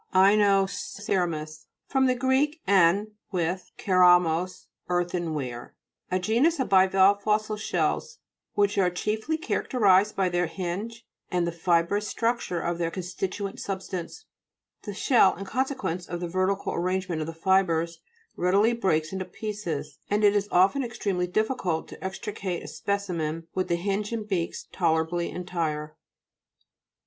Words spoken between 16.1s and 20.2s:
the vertical arrange ment of the fibres, readily breaks to pieces,